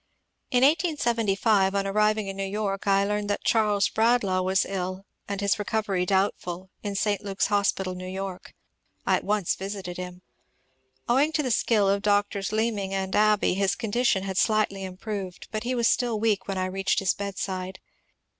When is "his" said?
5.41-5.57, 13.53-13.75, 16.97-17.13